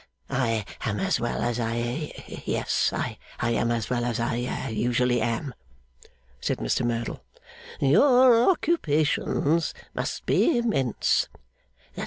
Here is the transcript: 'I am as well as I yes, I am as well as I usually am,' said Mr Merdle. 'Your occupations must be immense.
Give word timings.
'I 0.31 0.65
am 0.85 0.99
as 0.99 1.19
well 1.19 1.43
as 1.43 1.59
I 1.59 2.25
yes, 2.43 2.91
I 2.91 3.19
am 3.39 3.69
as 3.69 3.87
well 3.87 4.03
as 4.03 4.19
I 4.19 4.33
usually 4.69 5.21
am,' 5.21 5.53
said 6.39 6.57
Mr 6.57 6.83
Merdle. 6.83 7.23
'Your 7.79 8.49
occupations 8.49 9.75
must 9.93 10.25
be 10.25 10.57
immense. 10.57 11.29